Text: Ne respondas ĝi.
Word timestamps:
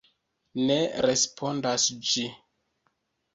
Ne 0.69 0.77
respondas 1.07 1.85
ĝi. 2.13 2.27